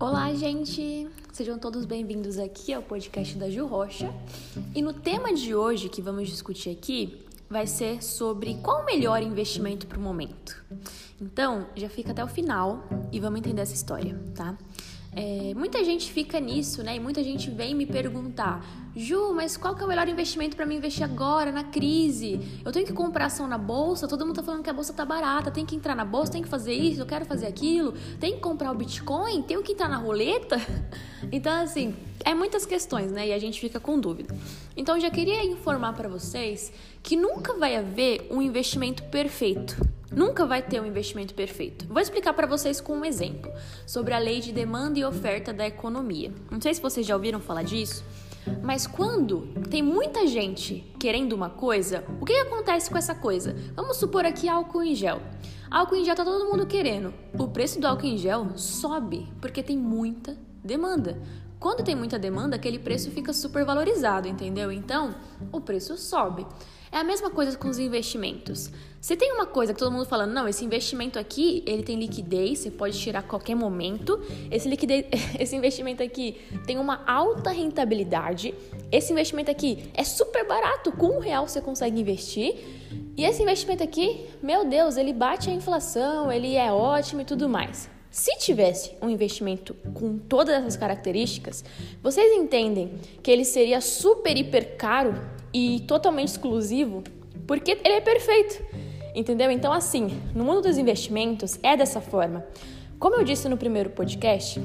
[0.00, 1.06] Olá, gente!
[1.30, 4.10] Sejam todos bem-vindos aqui ao podcast da Ju Rocha.
[4.74, 9.22] E no tema de hoje que vamos discutir aqui vai ser sobre qual o melhor
[9.22, 10.56] investimento para o momento.
[11.20, 12.82] Então, já fica até o final
[13.12, 14.56] e vamos entender essa história, tá?
[15.12, 16.94] É, muita gente fica nisso, né?
[16.94, 18.64] E muita gente vem me perguntar:
[18.94, 22.40] Ju, mas qual que é o melhor investimento para mim investir agora, na crise?
[22.64, 24.06] Eu tenho que comprar ação na bolsa?
[24.06, 26.42] Todo mundo tá falando que a bolsa tá barata, tem que entrar na bolsa, tem
[26.42, 29.88] que fazer isso, eu quero fazer aquilo, tem que comprar o Bitcoin, tenho que entrar
[29.88, 30.56] na roleta?
[31.30, 33.28] Então, assim, é muitas questões, né?
[33.28, 34.34] E a gente fica com dúvida.
[34.74, 36.72] Então, eu já queria informar para vocês
[37.02, 39.76] que nunca vai haver um investimento perfeito.
[40.10, 41.86] Nunca vai ter um investimento perfeito.
[41.86, 43.50] Vou explicar para vocês com um exemplo
[43.86, 46.32] sobre a lei de demanda e oferta da economia.
[46.50, 48.04] Não sei se vocês já ouviram falar disso,
[48.62, 53.54] mas quando tem muita gente querendo uma coisa, o que, que acontece com essa coisa?
[53.76, 55.20] Vamos supor aqui álcool em gel.
[55.70, 57.14] Álcool em gel tá todo mundo querendo.
[57.38, 61.22] O preço do álcool em gel sobe porque tem muita demanda.
[61.60, 64.72] Quando tem muita demanda, aquele preço fica super valorizado, entendeu?
[64.72, 65.14] Então,
[65.52, 66.46] o preço sobe.
[66.92, 68.68] É a mesma coisa com os investimentos.
[69.00, 72.58] Se tem uma coisa que todo mundo falando, não, esse investimento aqui, ele tem liquidez,
[72.58, 74.20] você pode tirar a qualquer momento.
[74.50, 75.06] Esse, liquidez,
[75.38, 78.52] esse investimento aqui tem uma alta rentabilidade.
[78.90, 82.56] Esse investimento aqui é super barato, com um real você consegue investir.
[83.16, 87.48] E esse investimento aqui, meu Deus, ele bate a inflação, ele é ótimo e tudo
[87.48, 87.88] mais.
[88.10, 91.64] Se tivesse um investimento com todas essas características,
[92.02, 95.14] vocês entendem que ele seria super, hiper caro
[95.52, 97.02] e totalmente exclusivo,
[97.46, 98.62] porque ele é perfeito.
[99.14, 99.50] Entendeu?
[99.50, 102.44] Então, assim, no mundo dos investimentos é dessa forma.
[102.98, 104.62] Como eu disse no primeiro podcast,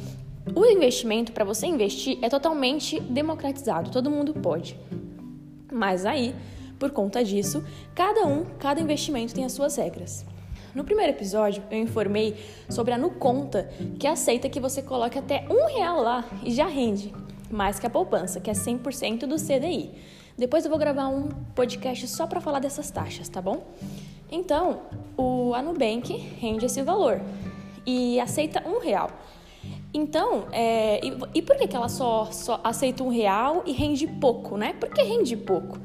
[0.53, 4.77] o investimento para você investir é totalmente democratizado, todo mundo pode.
[5.71, 6.35] Mas aí,
[6.77, 7.63] por conta disso,
[7.95, 10.25] cada um, cada investimento tem as suas regras.
[10.75, 12.35] No primeiro episódio, eu informei
[12.69, 17.13] sobre a Nuconta, que aceita que você coloque até um real lá e já rende,
[17.49, 19.91] mais que a poupança, que é 100% do CDI.
[20.37, 23.65] Depois eu vou gravar um podcast só para falar dessas taxas, tá bom?
[24.29, 24.81] Então,
[25.15, 27.21] o Anubank rende esse valor
[27.85, 29.09] e aceita um real.
[29.93, 34.05] Então, é, e, e, por que, que ela só, só aceita um real e rende
[34.07, 34.73] pouco, né?
[34.73, 35.79] Por que rende pouco?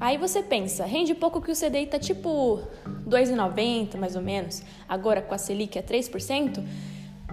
[0.00, 2.62] Aí você pensa, rende pouco que o CDI tá tipo
[3.06, 6.64] 2,90 mais ou menos, agora com a Selic é 3%,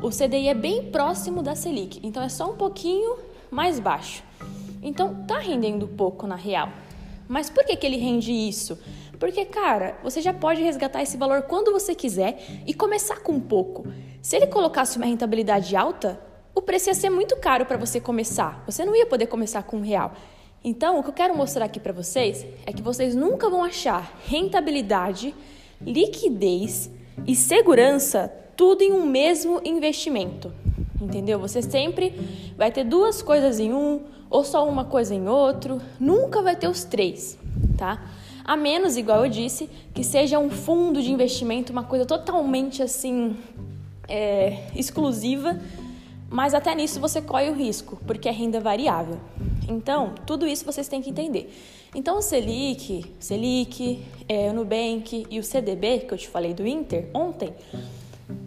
[0.02, 3.18] o CDI é bem próximo da Selic, então é só um pouquinho
[3.50, 4.24] mais baixo.
[4.82, 6.70] Então tá rendendo pouco na real.
[7.28, 8.78] Mas por que, que ele rende isso?
[9.20, 13.86] Porque, cara, você já pode resgatar esse valor quando você quiser e começar com pouco.
[14.22, 16.20] Se ele colocasse uma rentabilidade alta,
[16.54, 18.64] o preço ia ser muito caro para você começar.
[18.66, 20.14] Você não ia poder começar com um real.
[20.64, 24.20] Então, o que eu quero mostrar aqui para vocês é que vocês nunca vão achar
[24.26, 25.34] rentabilidade,
[25.80, 26.90] liquidez
[27.26, 30.52] e segurança tudo em um mesmo investimento.
[31.00, 31.40] Entendeu?
[31.40, 32.14] Você sempre
[32.58, 36.70] vai ter duas coisas em um ou só uma coisa em outro, nunca vai ter
[36.70, 37.38] os três,
[37.78, 38.02] tá?
[38.44, 43.36] A menos, igual eu disse, que seja um fundo de investimento, uma coisa totalmente assim
[44.08, 45.60] é, exclusiva,
[46.30, 49.20] mas até nisso você corre o risco, porque é renda variável.
[49.68, 51.54] Então, tudo isso vocês têm que entender.
[51.94, 56.66] Então, o Selic, Selic, é, o Nubank e o CDB, que eu te falei do
[56.66, 57.54] Inter ontem,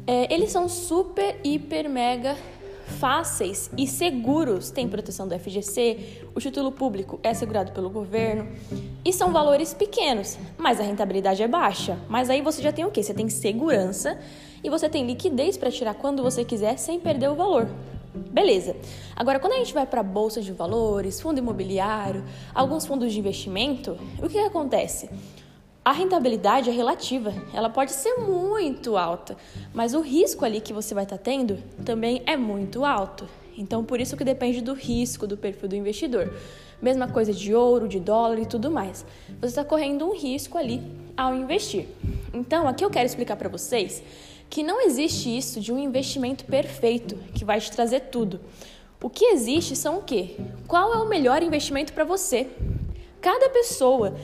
[0.07, 2.37] é, eles são super, hiper, mega
[2.85, 4.71] fáceis e seguros.
[4.71, 8.49] Tem proteção do FGC, o título público é assegurado pelo governo
[9.05, 11.99] e são valores pequenos, mas a rentabilidade é baixa.
[12.09, 13.03] Mas aí você já tem o quê?
[13.03, 14.19] Você tem segurança
[14.63, 17.69] e você tem liquidez para tirar quando você quiser sem perder o valor.
[18.15, 18.77] Beleza.
[19.17, 22.25] Agora, quando a gente vai para bolsa de valores, fundo imobiliário,
[22.55, 25.11] alguns fundos de investimento, o que, que acontece?
[25.85, 29.37] A rentabilidade é relativa, ela pode ser muito alta,
[29.75, 33.29] mas o risco ali que você vai estar tá tendo também é muito alto.
[33.59, 36.33] Então, por isso que depende do risco do perfil do investidor.
[36.81, 39.05] Mesma coisa de ouro, de dólar e tudo mais.
[39.39, 40.83] Você está correndo um risco ali
[41.15, 41.87] ao investir.
[42.33, 44.03] Então, aqui eu quero explicar para vocês
[44.49, 48.41] que não existe isso de um investimento perfeito que vai te trazer tudo.
[49.03, 50.37] O que existe são o quê?
[50.67, 52.49] Qual é o melhor investimento para você?
[53.21, 54.15] Cada pessoa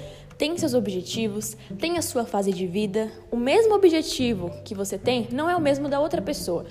[0.41, 3.13] tem seus objetivos, tem a sua fase de vida.
[3.31, 6.65] O mesmo objetivo que você tem não é o mesmo da outra pessoa.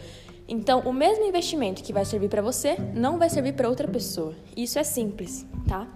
[0.48, 4.34] Então, o mesmo investimento que vai servir para você não vai servir para outra pessoa.
[4.58, 5.88] Isso é simples, tá?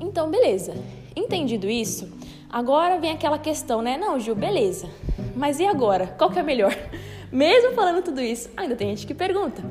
[0.00, 0.74] Então, beleza.
[1.14, 2.12] Entendido isso,
[2.50, 3.96] agora vem aquela questão, né?
[3.96, 4.90] Não, Gil, beleza.
[5.36, 6.08] Mas e agora?
[6.18, 6.76] Qual que é melhor?
[7.30, 9.62] Mesmo falando tudo isso, ainda tem gente que pergunta.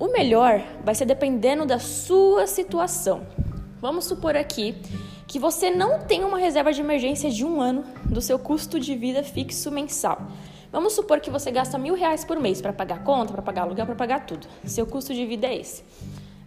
[0.00, 3.24] O melhor vai ser dependendo da sua situação.
[3.80, 4.74] Vamos supor aqui
[5.26, 8.94] que você não tem uma reserva de emergência de um ano do seu custo de
[8.94, 10.22] vida fixo mensal.
[10.70, 13.86] Vamos supor que você gasta mil reais por mês para pagar conta, para pagar aluguel,
[13.86, 14.46] para pagar tudo.
[14.64, 15.82] Seu custo de vida é esse.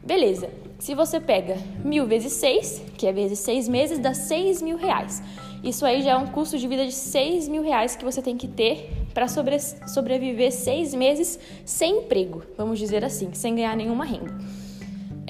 [0.04, 0.50] Beleza.
[0.78, 5.22] Se você pega mil vezes seis, que é vezes seis meses, dá seis mil reais.
[5.64, 8.38] Isso aí já é um custo de vida de seis mil reais que você tem
[8.38, 14.06] que ter para sobre, sobreviver seis meses sem emprego, vamos dizer assim, sem ganhar nenhuma
[14.06, 14.34] renda.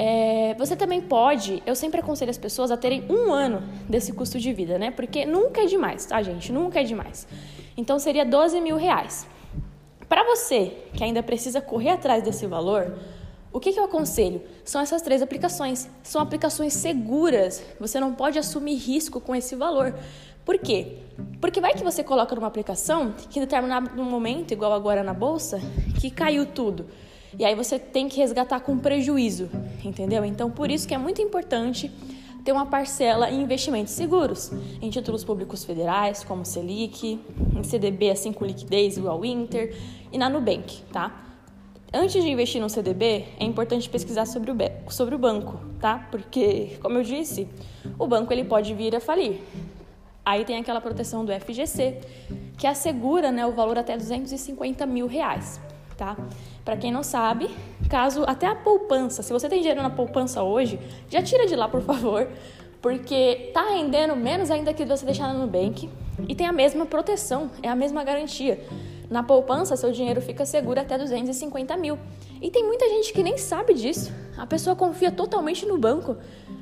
[0.01, 4.39] É, você também pode, eu sempre aconselho as pessoas a terem um ano desse custo
[4.39, 4.91] de vida, né?
[4.91, 6.53] Porque nunca é demais, tá, gente?
[6.53, 7.27] Nunca é demais.
[7.75, 9.27] Então seria 12 mil reais.
[10.07, 12.97] Para você que ainda precisa correr atrás desse valor,
[13.51, 14.41] o que, que eu aconselho?
[14.63, 15.89] São essas três aplicações.
[16.01, 17.61] São aplicações seguras.
[17.77, 19.93] Você não pode assumir risco com esse valor.
[20.45, 20.99] Por quê?
[21.41, 25.59] Porque vai que você coloca numa aplicação que em determinado momento, igual agora na bolsa,
[25.99, 26.85] que caiu tudo.
[27.37, 29.49] E aí você tem que resgatar com prejuízo,
[29.83, 30.25] entendeu?
[30.25, 31.91] Então, por isso que é muito importante
[32.43, 37.19] ter uma parcela em investimentos seguros, em títulos públicos federais, como Selic,
[37.55, 39.75] em CDB assim com liquidez igual Inter
[40.11, 41.25] e na Nubank, tá?
[41.93, 44.55] Antes de investir no CDB, é importante pesquisar sobre o,
[44.89, 46.07] sobre o banco, tá?
[46.11, 47.47] Porque, como eu disse,
[47.97, 49.41] o banco ele pode vir a falir.
[50.23, 51.99] Aí tem aquela proteção do FGC,
[52.57, 55.59] que assegura né, o valor até 250 mil reais
[55.99, 56.15] tá?
[56.63, 57.49] Para quem não sabe,
[57.89, 60.79] caso até a poupança, se você tem dinheiro na poupança hoje,
[61.09, 62.25] já tira de lá, por favor,
[62.81, 65.89] porque tá rendendo menos ainda que você deixar no Nubank
[66.25, 68.65] e tem a mesma proteção, é a mesma garantia.
[69.09, 71.97] Na poupança, seu dinheiro fica seguro até 250 mil.
[72.41, 74.13] E tem muita gente que nem sabe disso.
[74.37, 76.15] A pessoa confia totalmente no banco.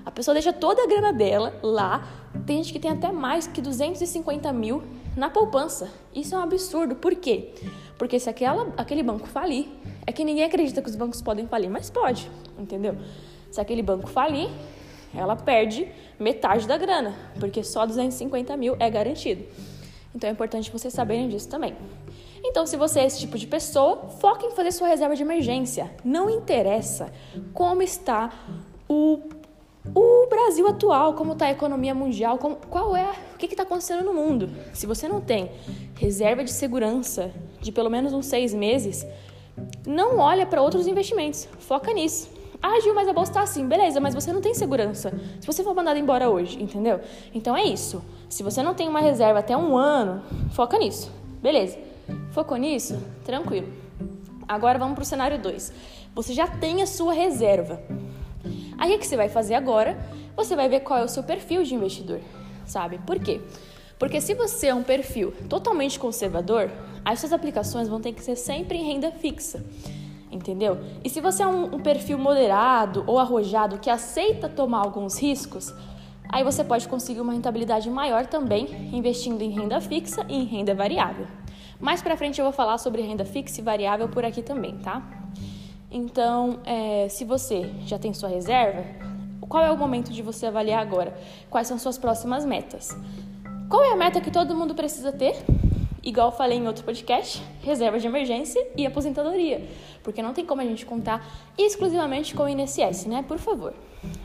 [0.05, 2.07] A pessoa deixa toda a grana dela lá.
[2.45, 4.81] Tem gente que tem até mais que 250 mil
[5.17, 5.91] na poupança.
[6.13, 6.95] Isso é um absurdo.
[6.95, 7.53] Por quê?
[7.97, 9.67] Porque se aquela, aquele banco falir,
[10.05, 12.95] é que ninguém acredita que os bancos podem falir, mas pode, entendeu?
[13.51, 14.49] Se aquele banco falir,
[15.13, 15.87] ela perde
[16.19, 19.43] metade da grana, porque só 250 mil é garantido.
[20.13, 21.75] Então é importante vocês saberem disso também.
[22.43, 25.91] Então, se você é esse tipo de pessoa, foque em fazer sua reserva de emergência.
[26.03, 27.11] Não interessa
[27.53, 28.31] como está
[28.87, 29.17] o
[29.93, 34.03] o Brasil atual, como está a economia mundial, como, qual é, o que está acontecendo
[34.03, 34.49] no mundo.
[34.73, 35.51] Se você não tem
[35.95, 39.05] reserva de segurança de pelo menos uns seis meses,
[39.85, 42.29] não olha para outros investimentos, foca nisso.
[42.61, 45.13] Ah, Gil, mas a bolsa está assim, beleza, mas você não tem segurança.
[45.39, 46.99] Se você for mandado embora hoje, entendeu?
[47.33, 48.03] Então é isso.
[48.27, 51.11] Se você não tem uma reserva até um ano, foca nisso.
[51.41, 51.77] Beleza.
[52.31, 52.99] Focou nisso?
[53.23, 53.67] Tranquilo.
[54.47, 55.73] Agora vamos para o cenário 2.
[56.15, 57.81] Você já tem a sua reserva.
[58.77, 59.97] Aí o que você vai fazer agora?
[60.35, 62.19] Você vai ver qual é o seu perfil de investidor,
[62.65, 62.99] sabe?
[62.99, 63.41] Por quê?
[63.97, 66.69] Porque se você é um perfil totalmente conservador,
[67.03, 69.65] as suas aplicações vão ter que ser sempre em renda fixa.
[70.31, 70.77] Entendeu?
[71.03, 75.73] E se você é um, um perfil moderado ou arrojado que aceita tomar alguns riscos,
[76.29, 80.75] aí você pode conseguir uma rentabilidade maior também investindo em renda fixa e em renda
[80.75, 81.25] variável.
[81.79, 85.01] Mais para frente eu vou falar sobre renda fixa e variável por aqui também, tá?
[85.89, 88.83] Então, é, se você já tem sua reserva,
[89.47, 91.17] qual é o momento de você avaliar agora?
[91.49, 92.95] Quais são suas próximas metas?
[93.69, 95.35] Qual é a meta que todo mundo precisa ter?
[96.03, 99.65] Igual falei em outro podcast, reserva de emergência e aposentadoria.
[100.03, 101.25] Porque não tem como a gente contar
[101.57, 103.23] exclusivamente com o INSS, né?
[103.27, 103.73] Por favor.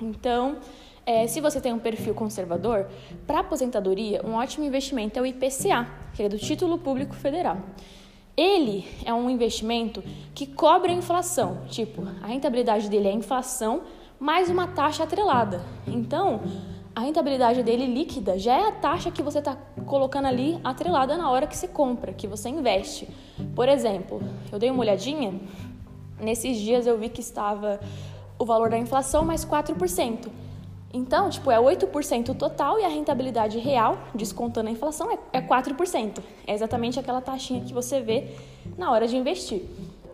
[0.01, 0.59] Então,
[1.05, 2.87] é, se você tem um perfil conservador,
[3.27, 7.59] para aposentadoria, um ótimo investimento é o IPCA, que é do Título Público Federal.
[8.37, 10.03] Ele é um investimento
[10.35, 13.83] que cobre a inflação, tipo, a rentabilidade dele é a inflação
[14.19, 15.63] mais uma taxa atrelada.
[15.87, 16.41] Então,
[16.95, 21.31] a rentabilidade dele líquida já é a taxa que você está colocando ali atrelada na
[21.31, 23.07] hora que você compra, que você investe.
[23.55, 25.39] Por exemplo, eu dei uma olhadinha,
[26.19, 27.81] nesses dias eu vi que estava
[28.39, 30.29] o valor da inflação mais 4%.
[30.93, 36.23] Então, tipo, é 8% total e a rentabilidade real, descontando a inflação, é 4%.
[36.47, 38.29] É exatamente aquela taxinha que você vê
[38.77, 39.63] na hora de investir.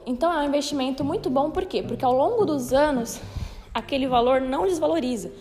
[0.07, 1.83] Então, é um investimento muito bom, por quê?
[1.83, 3.21] Porque ao longo dos anos,
[3.75, 5.33] aquele valor não desvaloriza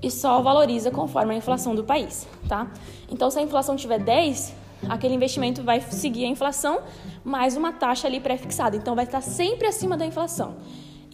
[0.00, 2.70] e só valoriza conforme a inflação do país, tá?
[3.10, 4.54] Então, se a inflação tiver 10,
[4.88, 6.80] aquele investimento vai seguir a inflação
[7.24, 8.76] mais uma taxa ali pré-fixada.
[8.76, 10.54] Então, vai estar sempre acima da inflação.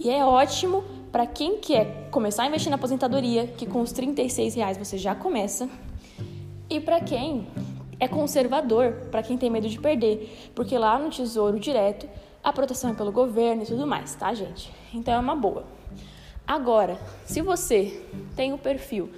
[0.05, 0.83] E é ótimo
[1.13, 5.15] para quem quer começar a investir na aposentadoria, que com os 36 reais você já
[5.15, 5.69] começa,
[6.69, 7.47] e para quem
[8.01, 12.09] é conservador, para quem tem medo de perder, porque lá no Tesouro Direto
[12.43, 14.73] a proteção é pelo governo e tudo mais, tá, gente?
[14.93, 15.65] Então é uma boa.
[16.45, 18.05] Agora, se você
[18.35, 19.09] tem o um perfil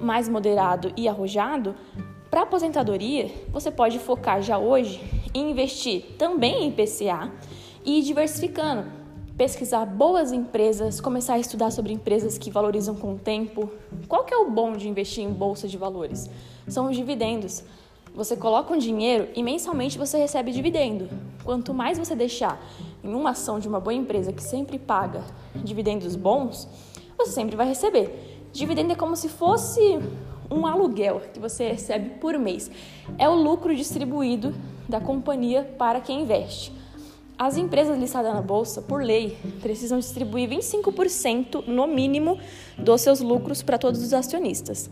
[0.00, 1.74] mais moderado e arrojado,
[2.30, 5.02] para aposentadoria, você pode focar já hoje
[5.34, 7.30] em investir também em PCA
[7.84, 9.03] e ir diversificando
[9.36, 13.68] pesquisar boas empresas, começar a estudar sobre empresas que valorizam com o tempo.
[14.06, 16.30] Qual que é o bom de investir em bolsa de valores?
[16.68, 17.64] São os dividendos.
[18.14, 21.08] Você coloca um dinheiro e mensalmente você recebe dividendo.
[21.42, 22.64] Quanto mais você deixar
[23.02, 25.24] em uma ação de uma boa empresa que sempre paga
[25.56, 26.68] dividendos bons,
[27.18, 28.46] você sempre vai receber.
[28.52, 29.98] Dividendo é como se fosse
[30.48, 32.70] um aluguel que você recebe por mês.
[33.18, 34.54] É o lucro distribuído
[34.88, 36.83] da companhia para quem investe.
[37.36, 42.38] As empresas listadas na bolsa, por lei, precisam distribuir 25% no mínimo
[42.78, 44.88] dos seus lucros para todos os acionistas.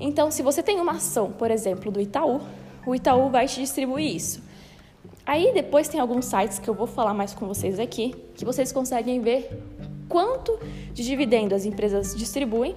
[0.00, 2.40] Então, se você tem uma ação, por exemplo, do Itaú,
[2.86, 4.42] o Itaú vai te distribuir isso.
[5.26, 8.72] Aí depois tem alguns sites que eu vou falar mais com vocês aqui, que vocês
[8.72, 9.50] conseguem ver
[10.08, 10.58] quanto
[10.92, 12.74] de dividendo as empresas distribuem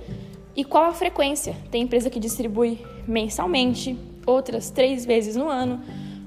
[0.56, 1.56] e qual a frequência.
[1.72, 5.82] Tem empresa que distribui mensalmente, outras três vezes no ano,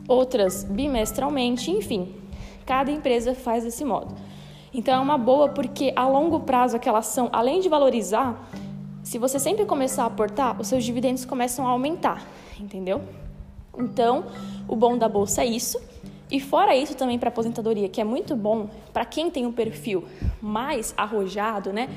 [0.09, 2.20] outras bimestralmente, enfim.
[2.71, 4.15] Cada empresa faz desse modo.
[4.73, 8.49] Então é uma boa porque a longo prazo aquela ação, além de valorizar,
[9.03, 12.25] se você sempre começar a aportar, os seus dividendos começam a aumentar,
[12.61, 13.03] entendeu?
[13.77, 14.25] Então,
[14.69, 15.81] o bom da bolsa é isso.
[16.31, 20.05] E fora isso também para aposentadoria, que é muito bom para quem tem um perfil
[20.41, 21.89] mais arrojado, né?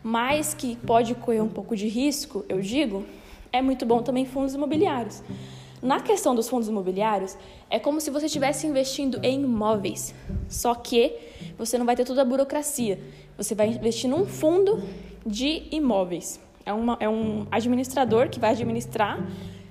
[0.00, 3.04] Mais que pode correr um pouco de risco, eu digo,
[3.52, 5.24] é muito bom também fundos imobiliários.
[5.82, 7.36] Na questão dos fundos imobiliários,
[7.70, 10.14] é como se você estivesse investindo em imóveis,
[10.48, 11.16] só que
[11.56, 13.00] você não vai ter toda a burocracia.
[13.36, 14.82] Você vai investir num fundo
[15.24, 16.38] de imóveis.
[16.66, 19.26] É, uma, é um administrador que vai administrar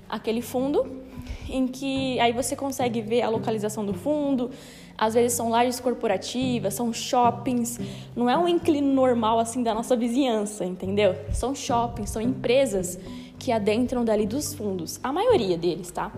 [0.09, 0.99] aquele fundo
[1.47, 4.49] em que aí você consegue ver a localização do fundo.
[4.97, 7.79] Às vezes são lajes corporativas, são shoppings,
[8.15, 11.15] não é um inclino normal assim da nossa vizinhança, entendeu?
[11.31, 12.99] São shoppings, são empresas
[13.39, 16.11] que adentram dali dos fundos, a maioria deles, tá?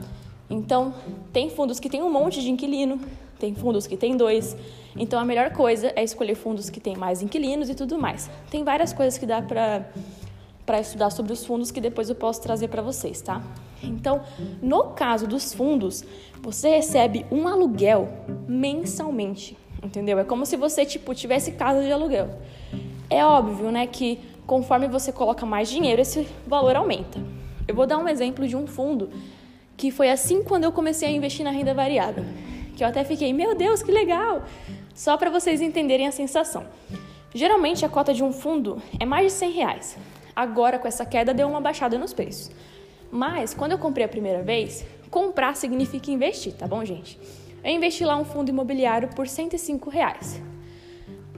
[0.49, 0.93] Então,
[1.31, 2.99] tem fundos que tem um monte de inquilino,
[3.39, 4.57] tem fundos que tem dois.
[4.95, 8.29] Então, a melhor coisa é escolher fundos que tem mais inquilinos e tudo mais.
[8.49, 9.89] Tem várias coisas que dá para
[10.65, 13.41] para estudar sobre os fundos que depois eu posso trazer para vocês, tá?
[13.83, 14.21] Então,
[14.61, 16.03] no caso dos fundos,
[16.41, 18.07] você recebe um aluguel
[18.47, 20.19] mensalmente, entendeu?
[20.19, 22.29] É como se você tipo tivesse casa de aluguel.
[23.09, 24.19] É óbvio, né, que
[24.51, 27.23] conforme você coloca mais dinheiro, esse valor aumenta.
[27.65, 29.09] Eu vou dar um exemplo de um fundo
[29.77, 32.25] que foi assim quando eu comecei a investir na renda variável,
[32.75, 34.43] que eu até fiquei, meu Deus, que legal!
[34.93, 36.65] Só para vocês entenderem a sensação.
[37.33, 39.97] Geralmente a cota de um fundo é mais de 100 reais.
[40.35, 42.51] Agora, com essa queda, deu uma baixada nos preços.
[43.09, 47.17] Mas, quando eu comprei a primeira vez, comprar significa investir, tá bom, gente?
[47.63, 50.41] Eu investi lá um fundo imobiliário por 105 reais.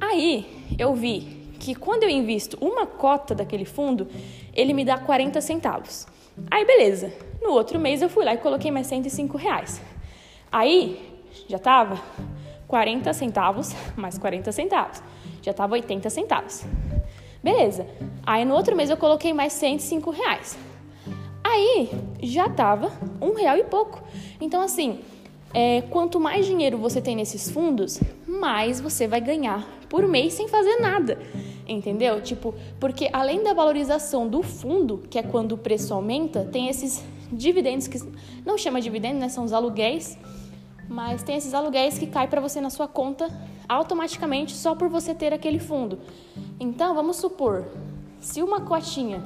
[0.01, 0.48] Aí,
[0.79, 4.05] eu vi que quando eu invisto uma cota daquele fundo,
[4.53, 6.05] ele me dá 40 centavos.
[6.51, 7.13] Aí, beleza.
[7.41, 9.82] No outro mês, eu fui lá e coloquei mais 105 reais.
[10.51, 12.01] Aí, já tava
[12.67, 15.01] 40 centavos mais 40 centavos.
[15.41, 16.65] Já tava 80 centavos.
[17.41, 17.88] Beleza.
[18.25, 20.58] Aí no outro mês eu coloquei mais 105 reais.
[21.41, 21.89] Aí
[22.22, 22.91] já tava
[23.22, 24.03] um real e pouco.
[24.41, 25.00] Então, assim,
[25.53, 30.48] é, quanto mais dinheiro você tem nesses fundos, mais você vai ganhar por mês sem
[30.48, 31.20] fazer nada.
[31.67, 32.22] Entendeu?
[32.22, 37.03] Tipo, porque além da valorização do fundo, que é quando o preço aumenta, tem esses
[37.32, 38.00] dividendos que
[38.46, 39.29] não chama dividendos, né?
[39.29, 40.17] São os aluguéis,
[40.89, 43.29] mas tem esses aluguéis que caem para você na sua conta
[43.67, 46.00] automaticamente só por você ter aquele fundo.
[46.60, 47.65] Então, vamos supor,
[48.20, 49.24] se uma cotinha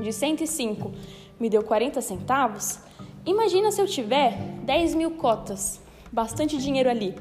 [0.00, 0.92] de 105
[1.38, 2.78] me deu 40 centavos,
[3.24, 5.80] imagina se eu tiver 10 mil cotas,
[6.12, 7.14] bastante dinheiro ali.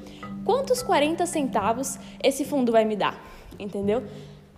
[0.44, 3.24] Quantos 40 centavos esse fundo vai me dar?
[3.60, 4.04] Entendeu?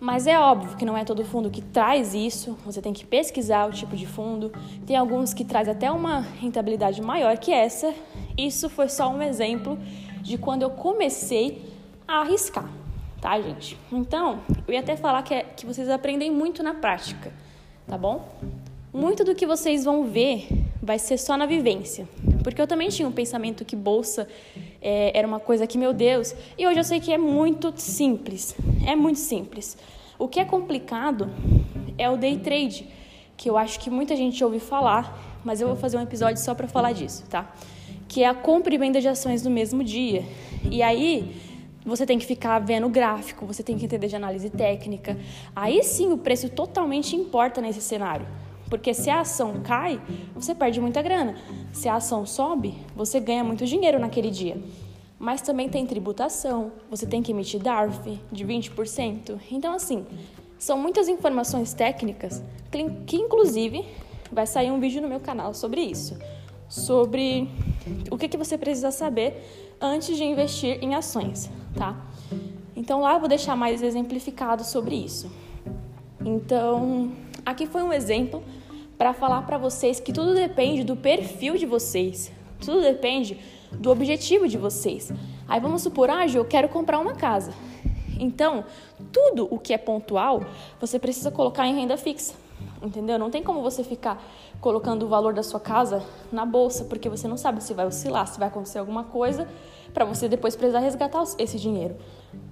[0.02, 3.68] Mas é óbvio que não é todo fundo que traz isso, você tem que pesquisar
[3.68, 4.52] o tipo de fundo.
[4.84, 7.94] Tem alguns que traz até uma rentabilidade maior que essa.
[8.36, 9.78] Isso foi só um exemplo
[10.20, 11.72] de quando eu comecei
[12.06, 12.68] a arriscar
[13.20, 13.78] tá, gente?
[13.92, 17.32] Então, eu ia até falar que, é, que vocês aprendem muito na prática,
[17.86, 18.28] tá bom?
[18.92, 20.48] Muito do que vocês vão ver
[20.82, 22.08] vai ser só na vivência.
[22.42, 24.26] Porque eu também tinha um pensamento que bolsa
[24.82, 28.54] é, era uma coisa que, meu Deus, e hoje eu sei que é muito simples.
[28.86, 29.78] É muito simples.
[30.18, 31.30] O que é complicado
[31.96, 32.88] é o day trade,
[33.36, 36.54] que eu acho que muita gente ouve falar, mas eu vou fazer um episódio só
[36.54, 37.54] para falar disso, tá?
[38.08, 40.24] Que é a compra e venda de ações no mesmo dia.
[40.70, 41.34] E aí,
[41.84, 45.16] você tem que ficar vendo o gráfico, você tem que entender de análise técnica.
[45.54, 48.26] Aí sim o preço totalmente importa nesse cenário.
[48.72, 50.00] Porque se a ação cai,
[50.34, 51.36] você perde muita grana.
[51.74, 54.56] Se a ação sobe, você ganha muito dinheiro naquele dia.
[55.18, 59.38] Mas também tem tributação, você tem que emitir DARF de 20%.
[59.50, 60.06] Então, assim,
[60.58, 62.42] são muitas informações técnicas
[63.06, 63.84] que, inclusive,
[64.32, 66.16] vai sair um vídeo no meu canal sobre isso.
[66.66, 67.50] Sobre
[68.10, 69.34] o que, que você precisa saber
[69.82, 71.94] antes de investir em ações, tá?
[72.74, 75.30] Então lá eu vou deixar mais exemplificado sobre isso.
[76.24, 77.12] Então,
[77.44, 78.42] aqui foi um exemplo
[79.02, 82.30] para falar para vocês que tudo depende do perfil de vocês.
[82.64, 83.36] Tudo depende
[83.72, 85.12] do objetivo de vocês.
[85.48, 87.52] Aí vamos supor, ah, eu quero comprar uma casa.
[88.16, 88.64] Então,
[89.12, 90.44] tudo o que é pontual,
[90.80, 92.34] você precisa colocar em renda fixa.
[92.80, 93.18] Entendeu?
[93.18, 94.22] Não tem como você ficar
[94.60, 98.28] colocando o valor da sua casa na bolsa, porque você não sabe se vai oscilar,
[98.28, 99.48] se vai acontecer alguma coisa,
[99.92, 101.96] para você depois precisar resgatar esse dinheiro.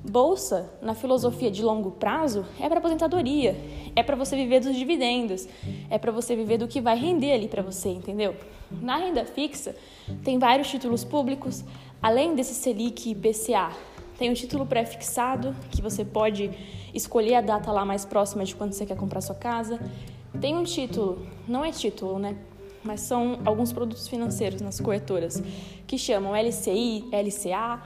[0.08, 3.56] Bolsa, na filosofia de longo prazo, é para aposentadoria,
[3.96, 5.48] é para você viver dos dividendos,
[5.88, 8.34] é para você viver do que vai render ali para você, entendeu?
[8.70, 9.74] Na renda fixa,
[10.22, 11.64] tem vários títulos públicos,
[12.02, 13.70] além desse Selic e IPCA.
[14.18, 16.50] Tem o título pré-fixado, que você pode
[16.92, 19.80] escolher a data lá mais próxima de quando você quer comprar sua casa.
[20.40, 22.36] Tem um título, não é título, né?
[22.82, 25.42] Mas são alguns produtos financeiros nas corretoras
[25.86, 27.82] que chamam LCI, LCA,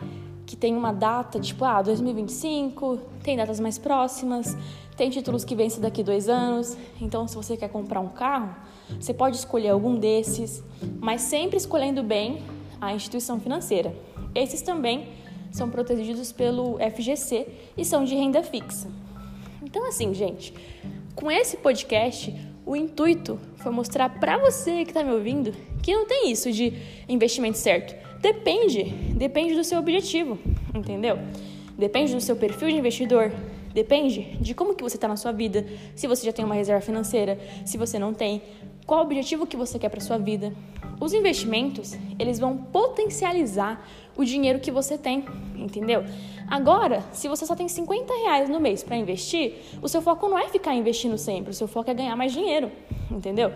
[0.47, 4.57] que tem uma data tipo, ah, 2025, tem datas mais próximas,
[4.97, 6.77] tem títulos que vencem daqui dois anos.
[7.01, 8.55] Então, se você quer comprar um carro,
[9.01, 10.63] você pode escolher algum desses,
[11.01, 12.43] mas sempre escolhendo bem
[12.81, 13.95] a instituição financeira.
[14.35, 15.09] Esses também
[15.51, 17.47] são protegidos pelo FGC
[17.77, 18.89] e são de renda fixa.
[19.63, 20.53] Então, assim, gente,
[21.15, 22.35] com esse podcast,
[22.67, 25.53] o intuito foi mostrar para você que está me ouvindo
[25.83, 26.73] que não tem isso de
[27.09, 27.95] investimento certo.
[28.21, 30.39] Depende, depende do seu objetivo,
[30.75, 31.19] entendeu?
[31.77, 33.31] Depende do seu perfil de investidor,
[33.75, 36.81] depende de como que você está na sua vida, se você já tem uma reserva
[36.81, 38.41] financeira, se você não tem,
[38.87, 40.55] qual o objetivo que você quer para sua vida.
[41.01, 45.25] Os investimentos, eles vão potencializar o dinheiro que você tem,
[45.57, 46.05] entendeu?
[46.55, 50.39] Agora, se você só tem 50 reais no mês para investir, o seu foco não
[50.39, 52.71] é ficar investindo sempre, o seu foco é ganhar mais dinheiro,
[53.11, 53.53] entendeu?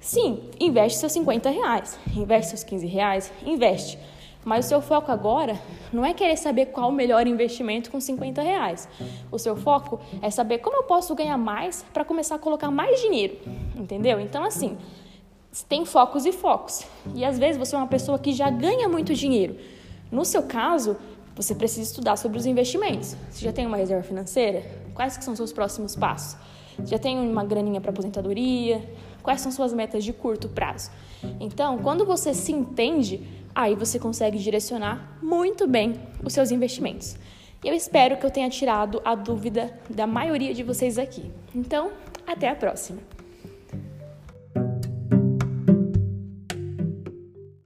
[0.00, 3.96] Sim, investe seus 50 reais, investe seus 15 reais, investe.
[4.44, 5.60] Mas o seu foco agora
[5.92, 8.88] não é querer saber qual o melhor investimento com 50 reais.
[9.30, 13.00] O seu foco é saber como eu posso ganhar mais para começar a colocar mais
[13.00, 13.38] dinheiro,
[13.76, 14.18] entendeu?
[14.18, 14.76] Então, assim,
[15.68, 16.84] tem focos e focos.
[17.14, 19.56] E às vezes você é uma pessoa que já ganha muito dinheiro.
[20.10, 20.96] No seu caso,
[21.34, 23.16] você precisa estudar sobre os investimentos.
[23.30, 24.62] Você já tem uma reserva financeira?
[24.94, 26.36] Quais que são seus próximos passos?
[26.84, 28.82] Já tem uma graninha para aposentadoria?
[29.22, 30.90] Quais são suas metas de curto prazo?
[31.38, 33.22] Então, quando você se entende,
[33.54, 37.16] aí você consegue direcionar muito bem os seus investimentos.
[37.62, 41.30] E eu espero que eu tenha tirado a dúvida da maioria de vocês aqui.
[41.54, 41.90] Então,
[42.26, 43.09] até a próxima!